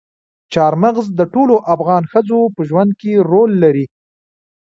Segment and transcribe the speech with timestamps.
[0.53, 3.85] چار مغز د ټولو افغان ښځو په ژوند کې رول لري.